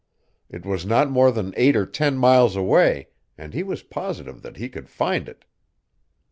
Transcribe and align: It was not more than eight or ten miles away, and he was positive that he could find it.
It 0.49 0.65
was 0.65 0.83
not 0.83 1.11
more 1.11 1.31
than 1.31 1.53
eight 1.55 1.75
or 1.75 1.85
ten 1.85 2.17
miles 2.17 2.55
away, 2.55 3.09
and 3.37 3.53
he 3.53 3.61
was 3.61 3.83
positive 3.83 4.41
that 4.41 4.57
he 4.57 4.67
could 4.67 4.89
find 4.89 5.29
it. 5.29 5.45